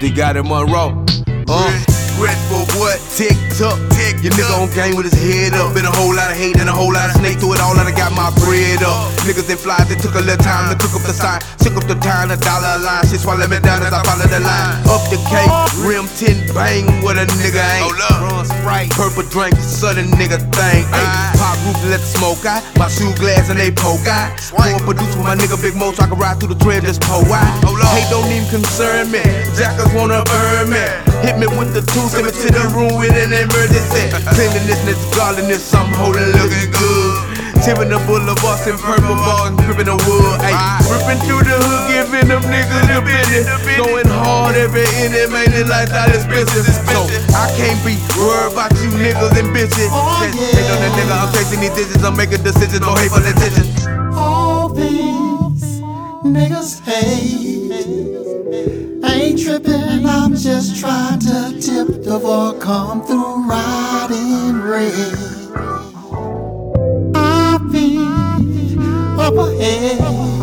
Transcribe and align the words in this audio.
D-Gotti 0.00 0.42
Monroe. 0.44 1.04
Uh. 1.48 1.98
Regret 2.18 2.34
for 2.50 2.66
what? 2.82 2.98
Tick 3.14 3.38
tock, 3.54 3.78
Tick 3.94 4.18
Your 4.26 4.34
nigga 4.34 4.50
on 4.58 4.66
game 4.74 4.98
with 4.98 5.06
his 5.06 5.14
head 5.14 5.54
up. 5.54 5.70
Been 5.74 5.86
a 5.86 5.94
whole 5.94 6.10
lot 6.10 6.30
of 6.30 6.36
hate 6.36 6.58
and 6.58 6.68
a 6.68 6.72
whole 6.72 6.92
lot 6.92 7.06
of 7.06 7.14
snake 7.14 7.38
through 7.38 7.54
it 7.54 7.60
all. 7.60 7.78
And 7.78 7.86
I 7.86 7.94
got 7.94 8.10
my 8.10 8.34
bread 8.42 8.82
up. 8.82 9.06
Niggas 9.22 9.46
and 9.46 9.58
flies, 9.58 9.86
they 9.88 9.94
took 9.94 10.18
a 10.18 10.22
little 10.26 10.42
time 10.42 10.66
to 10.66 10.74
cook 10.74 10.98
up 10.98 11.06
the 11.06 11.14
sign. 11.14 11.38
Took 11.62 11.78
up 11.78 11.86
the 11.86 11.94
time, 12.02 12.28
the 12.28 12.36
dollar 12.36 12.74
a 12.74 12.82
line. 12.82 13.06
Shit 13.06 13.20
swallow 13.22 13.46
me 13.46 13.60
down 13.62 13.86
as 13.86 13.94
I 13.94 14.02
follow 14.02 14.26
the 14.26 14.40
line. 14.42 14.82
Up 14.90 15.06
the 15.14 15.18
cake, 15.30 15.50
rim 15.86 16.10
10 16.18 16.54
bang, 16.54 16.90
what 17.06 17.14
a 17.18 17.26
nigga 17.38 17.62
ain't. 17.62 17.86
Hold 17.86 18.50
up. 18.50 18.57
Sprite, 18.68 18.92
purple 18.92 19.24
drink, 19.32 19.56
sudden 19.56 20.12
nigga 20.20 20.36
thing. 20.52 20.84
Ay, 20.92 21.32
pop 21.40 21.56
roof 21.64 21.80
let 21.88 22.04
the 22.04 22.10
smoke 22.20 22.44
out. 22.44 22.60
My 22.76 22.84
shoe 22.84 23.08
glass 23.16 23.48
and 23.48 23.56
they 23.56 23.72
poke 23.72 24.04
out. 24.04 24.36
Pour 24.52 24.76
produce 24.84 25.08
with 25.16 25.24
my 25.24 25.32
nigga 25.32 25.56
Big 25.56 25.72
Moe 25.72 25.96
so 25.96 26.04
I 26.04 26.06
can 26.06 26.20
ride 26.20 26.36
through 26.36 26.52
the 26.52 26.60
trail 26.60 26.84
just 26.84 27.00
pour 27.00 27.24
out. 27.32 27.48
Hate 27.96 28.04
don't 28.12 28.28
even 28.28 28.44
concern 28.52 29.08
me. 29.08 29.24
Jackers 29.56 29.88
wanna 29.96 30.20
burn 30.20 30.68
me. 30.68 30.84
Hit 31.24 31.40
me 31.40 31.48
with 31.48 31.72
the 31.72 31.80
two, 31.80 32.12
send 32.12 32.28
me 32.28 32.32
to 32.36 32.48
the 32.52 32.68
room 32.76 32.92
with 33.00 33.16
an 33.16 33.32
emergency. 33.32 34.04
Cleanliness, 34.36 34.84
this 34.84 35.00
godliness, 35.16 35.64
I'm 35.72 35.88
holding 35.96 36.28
looking 36.36 36.68
good. 36.68 37.48
Tipping 37.64 37.88
the 37.88 37.96
boulevard 38.04 38.68
in 38.68 38.76
purple 38.76 39.16
bars 39.16 39.48
and 39.48 39.56
gripping 39.64 39.88
the 39.88 39.96
wood. 39.96 40.44
Ay, 40.44 40.76
ripping 40.92 41.24
through 41.24 41.40
the 41.40 41.56
hood, 41.56 41.88
giving 41.88 42.28
them 42.28 42.44
niggas 42.44 42.84
the 42.84 43.00
business. 43.00 43.48
Made 45.38 45.54
it 45.54 45.66
that 45.68 46.10
expensive. 46.10 46.66
So 46.66 47.06
I 47.36 47.46
can't 47.54 47.78
be 47.86 47.94
worried 48.18 48.52
about 48.52 48.72
you 48.82 48.90
niggas 48.98 49.38
and 49.38 49.48
bitches. 49.54 49.90
Oh, 49.90 50.18
just 50.22 50.34
Take 50.54 50.66
on 50.72 50.80
the 50.82 50.90
nigga, 50.98 51.14
I'm 51.14 51.30
chasing 51.32 51.60
these 51.60 51.74
digits, 51.78 52.02
I'm 52.02 52.16
making 52.16 52.42
decisions, 52.42 52.80
no 52.80 52.94
hate 52.94 53.10
for 53.10 53.20
the 53.20 53.30
attention. 53.30 53.66
All 54.14 54.68
these 54.68 55.80
niggas 56.26 56.80
hate. 56.82 57.58
Ain't 59.04 59.38
tripping, 59.40 60.06
I'm 60.06 60.34
just 60.34 60.80
trying 60.80 61.20
to 61.20 61.54
tip 61.60 62.02
the 62.02 62.18
ball, 62.18 62.54
come 62.54 63.04
through 63.06 63.48
riding 63.48 64.60
red. 64.60 65.14
I 67.14 67.58
be 67.70 67.98
up 69.22 69.34
ahead, 69.34 70.37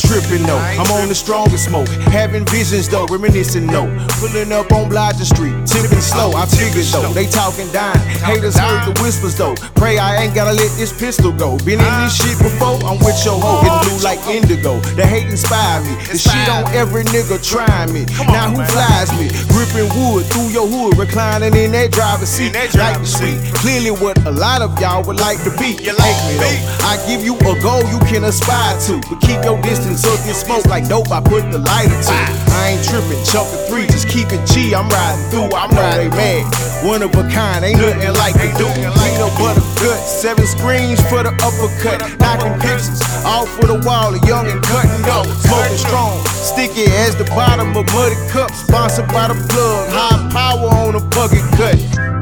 tripping 0.00 0.42
though, 0.46 0.58
I'm 0.58 0.90
on 0.92 1.08
the 1.08 1.14
strongest 1.14 1.66
smoke. 1.66 1.88
Having 2.10 2.46
visions 2.46 2.88
though, 2.88 3.06
reminiscing 3.06 3.66
though. 3.66 3.88
Pulling 4.18 4.52
up 4.52 4.72
on 4.72 4.90
Blodgett 4.90 5.28
Street, 5.30 5.54
tipping 5.66 6.00
slow. 6.00 6.32
I 6.32 6.46
figured 6.46 6.86
though, 6.90 7.12
they 7.12 7.26
talking 7.26 7.70
dying. 7.72 8.00
Haters 8.24 8.56
heard 8.56 8.86
the 8.86 8.94
whispers 9.02 9.36
though. 9.36 9.54
Pray 9.76 9.98
I 9.98 10.22
ain't 10.22 10.34
gotta 10.34 10.52
let 10.52 10.70
this 10.76 10.92
pistol 10.92 11.32
go. 11.32 11.56
Been 11.64 11.80
in 11.80 11.94
this 12.02 12.16
shit 12.16 12.38
before, 12.38 12.82
I'm 12.82 12.98
with 13.04 13.20
your 13.24 13.38
hoe. 13.38 13.62
Getting 13.62 13.80
blue 13.88 14.00
like 14.02 14.20
indigo. 14.26 14.80
The 14.98 15.06
hate 15.06 15.28
inspired 15.30 15.84
me. 15.84 15.94
The 16.10 16.18
shit 16.18 16.48
on 16.48 16.66
every 16.74 17.04
nigga 17.04 17.38
trying 17.38 17.92
me. 17.92 18.04
Now 18.26 18.50
who 18.50 18.64
flies 18.64 19.10
me? 19.18 19.30
Gripping 19.52 19.88
wood 19.94 20.26
through 20.26 20.50
your 20.50 20.66
hood, 20.66 20.98
reclining 20.98 21.54
in 21.54 21.72
that 21.72 21.92
driver's 21.92 22.28
seat. 22.28 22.54
Like 22.74 22.98
the 22.98 23.06
street. 23.06 23.38
Clearly 23.54 23.90
what 23.90 24.18
a 24.26 24.30
lot 24.30 24.62
of 24.62 24.78
y'all 24.80 25.02
would 25.04 25.20
like 25.20 25.42
to 25.44 25.50
be. 25.58 25.76
You 25.82 25.94
like 25.96 26.18
me? 26.28 26.36
though. 26.40 26.58
I 26.86 26.96
give 27.06 27.24
you 27.24 27.34
a 27.36 27.54
goal 27.60 27.82
you 27.90 27.98
can 28.06 28.24
aspire 28.24 28.78
to. 28.86 29.00
But 29.08 29.20
keep 29.20 29.42
your 29.44 29.60
distance 29.62 29.89
so 29.96 30.10
get 30.24 30.36
smoke 30.36 30.66
like 30.66 30.88
dope. 30.88 31.10
I 31.10 31.20
put 31.20 31.50
the 31.50 31.58
lighter 31.58 31.90
to. 31.90 32.40
I 32.60 32.76
ain't 32.76 32.84
tripping, 32.84 33.18
of 33.18 33.48
three, 33.68 33.86
just 33.86 34.08
keep 34.08 34.28
it 34.30 34.42
G. 34.46 34.74
I'm 34.74 34.88
riding 34.88 35.24
through, 35.30 35.56
I'm 35.56 35.70
they 35.70 36.08
mad. 36.08 36.44
One 36.84 37.02
of 37.02 37.14
a 37.14 37.24
kind, 37.30 37.64
ain't 37.64 37.80
nothing 37.80 38.14
like 38.14 38.34
they 38.34 38.52
do. 38.58 38.66
Peanut 38.68 39.32
butter 39.38 39.64
gut, 39.80 40.00
seven 40.04 40.46
screens 40.46 41.00
for 41.08 41.22
the 41.22 41.32
uppercut. 41.40 42.00
Knocking 42.20 42.52
pictures 42.60 43.00
off 43.24 43.48
for 43.56 43.66
the 43.66 43.80
wall, 43.86 44.16
young 44.28 44.46
and 44.46 44.62
cutting 44.62 45.04
up. 45.08 45.26
Smoking 45.40 45.78
strong, 45.78 46.20
sticky 46.26 46.84
as 47.04 47.16
the 47.16 47.24
bottom 47.32 47.76
of 47.76 47.86
muddy 47.92 48.16
cup. 48.28 48.50
Sponsored 48.52 49.08
by 49.08 49.28
the 49.28 49.38
plug, 49.48 49.88
high 49.90 50.30
power 50.30 50.68
on 50.84 50.94
a 50.94 51.02
bucket 51.14 51.44
cut. 51.56 51.78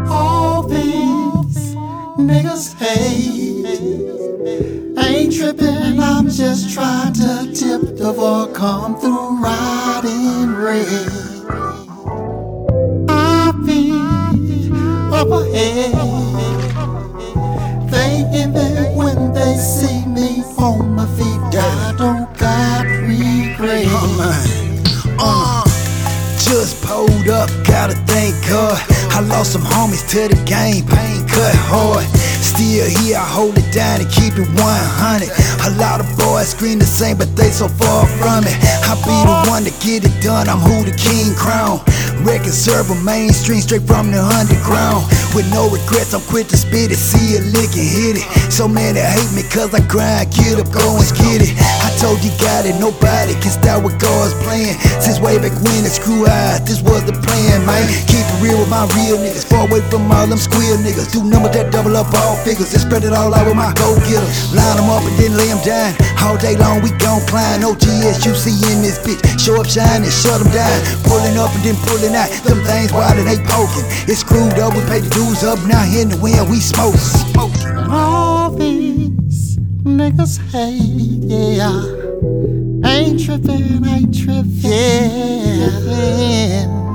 All 0.09 0.63
these 0.63 1.75
niggas 2.19 2.75
hate. 2.79 3.49
Ain't 4.99 5.35
tripping, 5.35 6.01
I'm 6.01 6.29
just 6.29 6.75
trying 6.75 7.13
to 7.15 7.58
the 7.99 8.13
ball, 8.13 8.47
come 8.49 8.99
through 9.01 9.43
riding 9.43 10.55
red. 10.55 11.09
I 13.09 13.53
be 13.67 13.91
up 15.13 15.29
ahead, 15.29 15.93
thinking 17.91 18.53
that 18.53 18.93
when 18.95 19.33
they 19.33 19.55
see 19.57 20.07
me 20.07 20.45
on 20.57 20.95
my 20.95 21.07
feet, 21.17 21.59
I 21.61 21.95
don't 21.99 22.39
got 22.39 22.87
regrets. 22.87 23.91
Uh, 25.19 25.65
just 26.39 26.81
pulled 26.85 27.29
up, 27.29 27.51
got 27.65 27.91
a 27.91 27.95
thank 28.07 28.07
God. 28.07 28.28
Lost 29.29 29.53
some 29.53 29.63
homies 29.63 30.09
to 30.09 30.29
the 30.29 30.41
game, 30.49 30.87
pain 30.89 31.29
cut 31.29 31.55
hard. 31.69 32.05
Still 32.41 32.89
here, 32.89 33.21
I 33.21 33.27
hold 33.29 33.59
it 33.59 33.69
down 33.73 34.01
and 34.01 34.11
keep 34.11 34.35
it 34.41 34.49
100. 34.49 35.29
A 35.69 35.71
lot 35.77 36.01
of 36.01 36.09
boys 36.17 36.49
scream 36.57 36.79
the 36.79 36.89
same, 36.89 37.19
but 37.19 37.29
they 37.37 37.51
so 37.51 37.69
far 37.69 38.09
from 38.17 38.49
it. 38.49 38.57
I 38.89 38.97
be 39.05 39.13
the 39.13 39.37
one 39.53 39.69
to 39.69 39.75
get 39.85 40.09
it 40.09 40.17
done, 40.25 40.49
I'm 40.49 40.59
who 40.59 40.81
the 40.83 40.97
king 40.97 41.37
crown. 41.37 41.85
Record 42.25 42.57
server 42.57 42.97
mainstream, 43.05 43.61
straight 43.61 43.85
from 43.85 44.11
the 44.11 44.19
underground. 44.19 45.07
With 45.37 45.47
no 45.53 45.69
regrets, 45.69 46.17
I'm 46.17 46.25
quick 46.25 46.49
to 46.49 46.57
spit 46.57 46.91
it, 46.91 46.99
see 46.99 47.37
it, 47.37 47.45
lick 47.53 47.71
it, 47.77 47.85
hit 47.85 48.17
it. 48.19 48.27
So 48.51 48.67
many 48.67 48.99
hate 48.99 49.31
me 49.37 49.45
cause 49.53 49.71
I 49.77 49.85
grind, 49.87 50.33
get 50.33 50.59
up, 50.59 50.73
go 50.73 50.83
and 50.99 51.07
get 51.21 51.45
it. 51.45 51.53
I 51.85 51.93
told 52.01 52.25
you 52.25 52.33
got 52.41 52.65
it, 52.65 52.75
nobody 52.81 53.37
can 53.39 53.53
stop 53.53 53.85
what 53.85 54.01
God's 54.01 54.35
playing. 54.43 54.81
Since 55.05 55.21
way 55.21 55.39
back 55.39 55.55
when 55.63 55.85
the 55.85 55.93
screw 55.93 56.27
eyes, 56.27 56.65
this 56.65 56.81
was 56.83 57.05
the 57.05 57.13
plan, 57.13 57.63
man. 57.69 57.87
Keep 58.09 58.25
it 58.25 58.39
real 58.43 58.59
with 58.59 58.71
my 58.73 58.89
real 58.99 59.18
niggas, 59.19 59.45
far 59.45 59.67
away 59.69 59.83
from 59.91 60.11
all 60.11 60.27
them 60.27 60.39
squeal 60.39 60.79
niggas. 60.79 61.13
Do 61.13 61.23
numbers 61.25 61.53
that 61.59 61.71
double 61.73 61.97
up 61.97 62.15
all 62.15 62.37
figures, 62.47 62.73
and 62.73 62.83
spread 62.83 63.05
it 63.05 63.13
all 63.13 63.35
out 63.35 63.47
with 63.47 63.59
my 63.59 63.75
go 63.75 63.99
getters. 64.07 64.55
Line 64.55 64.77
them 64.79 64.89
up 64.89 65.03
and 65.03 65.17
then 65.19 65.35
lay 65.35 65.51
them 65.51 65.61
down. 65.67 65.93
All 66.23 66.39
day 66.39 66.57
long 66.57 66.83
we 66.83 66.91
gon' 67.03 67.21
climb, 67.27 67.61
no 67.61 67.75
GSUC 67.75 68.47
in 68.71 68.81
this 68.83 68.99
bitch. 69.03 69.21
Show 69.39 69.59
up, 69.61 69.67
shine, 69.67 70.07
and 70.07 70.13
shut 70.13 70.39
them 70.39 70.51
down. 70.55 70.79
Pulling 71.03 71.37
up 71.37 71.51
and 71.59 71.63
then 71.67 71.77
pulling 71.85 72.15
out. 72.15 72.31
Them 72.47 72.63
things 72.63 72.93
wild 72.95 73.19
and 73.19 73.27
they 73.27 73.39
poking. 73.45 73.87
It's 74.07 74.23
screwed 74.23 74.59
up, 74.63 74.75
we 74.75 74.83
pay 74.87 75.01
the 75.03 75.11
dues 75.11 75.43
up. 75.43 75.59
Now 75.67 75.83
in 75.85 76.09
the 76.09 76.19
wind 76.23 76.49
we. 76.49 76.59
And 77.69 77.93
all 77.93 78.51
these 78.51 79.59
niggas 79.83 80.39
hate, 80.51 81.25
yeah. 81.25 82.89
Ain't 82.89 83.25
tripping, 83.25 83.85
ain't 83.87 84.17
tripping. 84.17 84.73
And 85.91 86.88